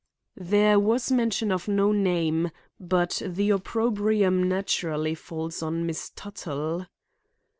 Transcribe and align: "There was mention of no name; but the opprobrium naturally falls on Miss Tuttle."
"There 0.41 0.79
was 0.79 1.11
mention 1.11 1.51
of 1.51 1.67
no 1.67 1.91
name; 1.91 2.49
but 2.79 3.21
the 3.23 3.51
opprobrium 3.51 4.41
naturally 4.49 5.13
falls 5.13 5.61
on 5.61 5.85
Miss 5.85 6.09
Tuttle." 6.15 6.87